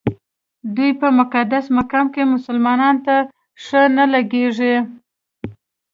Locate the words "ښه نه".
3.63-4.05